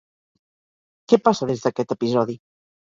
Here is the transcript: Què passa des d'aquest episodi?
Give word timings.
Què 1.13 1.21
passa 1.29 1.51
des 1.53 1.65
d'aquest 1.69 1.97
episodi? 2.01 2.43